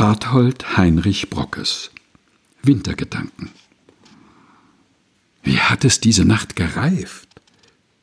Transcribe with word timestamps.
Barthold 0.00 0.78
Heinrich 0.78 1.28
Brockes 1.28 1.90
Wintergedanken 2.62 3.50
Wie 5.42 5.58
hat 5.58 5.84
es 5.84 6.00
diese 6.00 6.24
Nacht 6.24 6.56
gereift? 6.56 7.28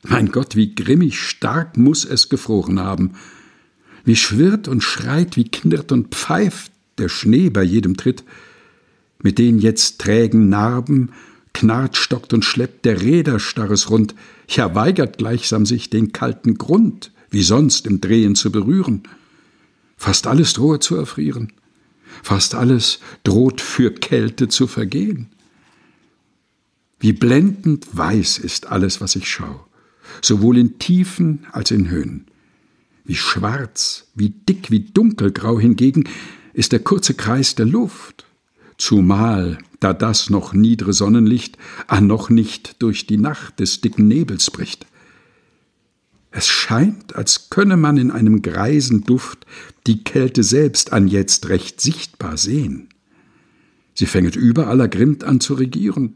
Mein 0.04 0.30
Gott, 0.30 0.54
wie 0.54 0.76
grimmig 0.76 1.18
stark 1.20 1.76
muss 1.76 2.04
es 2.04 2.28
gefroren 2.28 2.78
haben. 2.78 3.14
Wie 4.04 4.14
schwirrt 4.14 4.68
und 4.68 4.84
schreit, 4.84 5.36
wie 5.36 5.50
knirrt 5.50 5.90
und 5.90 6.14
pfeift 6.14 6.70
der 6.98 7.08
Schnee 7.08 7.50
bei 7.50 7.64
jedem 7.64 7.96
Tritt. 7.96 8.22
Mit 9.20 9.38
den 9.38 9.58
jetzt 9.58 10.00
trägen 10.00 10.48
Narben 10.48 11.10
knarrt, 11.52 11.96
stockt 11.96 12.32
und 12.32 12.44
schleppt 12.44 12.84
der 12.84 13.00
Räder 13.00 13.40
starres 13.40 13.90
Rund, 13.90 14.14
ja 14.46 14.72
weigert 14.76 15.18
gleichsam 15.18 15.66
sich 15.66 15.90
den 15.90 16.12
kalten 16.12 16.58
Grund, 16.58 17.10
wie 17.30 17.42
sonst 17.42 17.88
im 17.88 18.00
Drehen 18.00 18.36
zu 18.36 18.52
berühren. 18.52 19.02
Fast 19.96 20.28
alles 20.28 20.52
drohe 20.52 20.78
zu 20.78 20.94
erfrieren, 20.94 21.52
fast 22.22 22.54
alles 22.54 23.00
droht 23.24 23.60
für 23.60 23.92
Kälte 23.92 24.48
zu 24.48 24.66
vergehen. 24.66 25.28
Wie 27.00 27.12
blendend 27.12 27.86
weiß 27.92 28.38
ist 28.38 28.66
alles, 28.66 29.00
was 29.00 29.14
ich 29.16 29.30
schau, 29.30 29.66
sowohl 30.20 30.58
in 30.58 30.78
Tiefen 30.78 31.46
als 31.52 31.70
in 31.70 31.88
Höhen. 31.88 32.26
Wie 33.04 33.14
schwarz, 33.14 34.08
wie 34.14 34.30
dick, 34.30 34.70
wie 34.70 34.80
dunkelgrau 34.80 35.58
hingegen 35.60 36.04
ist 36.52 36.72
der 36.72 36.80
kurze 36.80 37.14
Kreis 37.14 37.54
der 37.54 37.66
Luft, 37.66 38.26
zumal 38.78 39.58
da 39.80 39.92
das 39.92 40.28
noch 40.28 40.52
niedre 40.52 40.92
Sonnenlicht 40.92 41.56
an 41.86 42.08
noch 42.08 42.30
nicht 42.30 42.82
durch 42.82 43.06
die 43.06 43.16
Nacht 43.16 43.60
des 43.60 43.80
dicken 43.80 44.08
Nebels 44.08 44.50
bricht. 44.50 44.87
Es 46.30 46.46
scheint, 46.46 47.16
als 47.16 47.50
könne 47.50 47.76
man 47.76 47.96
in 47.96 48.10
einem 48.10 48.42
greisen 48.42 49.04
Duft 49.04 49.46
die 49.86 50.04
Kälte 50.04 50.42
selbst 50.42 50.92
an 50.92 51.08
jetzt 51.08 51.48
recht 51.48 51.80
sichtbar 51.80 52.36
sehen. 52.36 52.88
Sie 53.94 54.06
fänget 54.06 54.36
überall 54.36 54.80
ergrimmt 54.80 55.24
an 55.24 55.40
zu 55.40 55.54
regieren. 55.54 56.14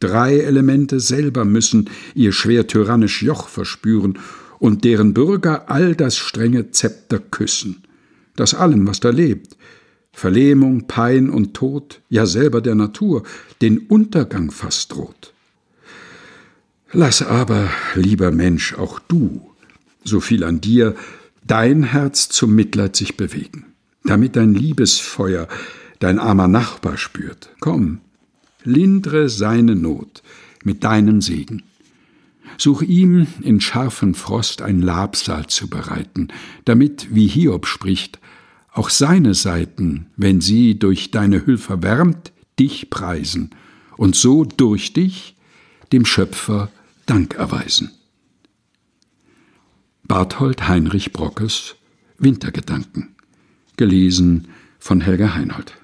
Drei 0.00 0.38
Elemente 0.38 0.98
selber 0.98 1.44
müssen 1.44 1.88
ihr 2.14 2.32
schwer 2.32 2.66
tyrannisch 2.66 3.22
Joch 3.22 3.48
verspüren 3.48 4.18
und 4.58 4.84
deren 4.84 5.14
Bürger 5.14 5.70
all 5.70 5.94
das 5.94 6.16
strenge 6.16 6.70
Zepter 6.70 7.18
küssen, 7.18 7.84
das 8.36 8.54
allem, 8.54 8.86
was 8.86 9.00
da 9.00 9.10
lebt, 9.10 9.56
Verlähmung, 10.12 10.86
Pein 10.86 11.30
und 11.30 11.54
Tod, 11.54 12.02
ja 12.08 12.26
selber 12.26 12.60
der 12.60 12.74
Natur, 12.74 13.22
den 13.62 13.78
Untergang 13.78 14.50
fast 14.50 14.92
droht. 14.92 15.32
Lass 16.92 17.22
aber, 17.22 17.70
lieber 17.94 18.32
Mensch, 18.32 18.74
auch 18.74 18.98
du, 18.98 19.52
so 20.02 20.18
viel 20.18 20.42
an 20.42 20.60
dir, 20.60 20.96
dein 21.46 21.84
Herz 21.84 22.28
zum 22.28 22.54
Mitleid 22.54 22.96
sich 22.96 23.16
bewegen, 23.16 23.66
damit 24.04 24.34
dein 24.34 24.54
Liebesfeuer 24.54 25.46
dein 26.00 26.18
armer 26.18 26.48
Nachbar 26.48 26.96
spürt. 26.96 27.50
Komm, 27.60 28.00
lindre 28.64 29.28
seine 29.28 29.76
Not 29.76 30.22
mit 30.64 30.82
deinem 30.82 31.20
Segen. 31.20 31.62
Such 32.58 32.82
ihm 32.82 33.28
in 33.40 33.60
scharfen 33.60 34.14
Frost 34.14 34.60
ein 34.60 34.82
Labsal 34.82 35.46
zu 35.46 35.70
bereiten, 35.70 36.28
damit, 36.64 37.14
wie 37.14 37.28
Hiob 37.28 37.66
spricht, 37.66 38.18
auch 38.72 38.90
seine 38.90 39.34
Seiten, 39.34 40.06
wenn 40.16 40.40
sie 40.40 40.78
durch 40.78 41.12
deine 41.12 41.46
Hülfe 41.46 41.82
wärmt, 41.82 42.32
dich 42.58 42.90
preisen 42.90 43.50
und 43.96 44.16
so 44.16 44.44
durch 44.44 44.92
dich 44.92 45.36
dem 45.92 46.04
Schöpfer 46.04 46.70
Dank 47.10 47.34
erweisen. 47.34 47.90
Barthold 50.04 50.68
Heinrich 50.68 51.12
Brockes 51.12 51.74
Wintergedanken 52.18 53.16
gelesen 53.76 54.46
von 54.78 55.00
Helga 55.00 55.34
Heinold 55.34 55.74